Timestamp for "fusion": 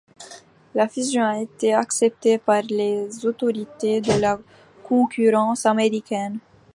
0.87-1.23